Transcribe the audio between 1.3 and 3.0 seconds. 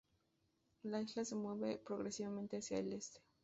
mueve progresivamente hacia el